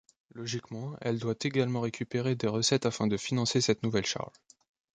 Logiquement, 0.33 0.95
elle 0.99 1.19
doit 1.19 1.35
également 1.43 1.81
récupérer 1.81 2.33
des 2.35 2.47
recettes 2.47 2.87
afin 2.87 3.05
de 3.05 3.17
financer 3.17 3.61
cette 3.61 3.83
nouvelle 3.83 4.07
charge. 4.07 4.33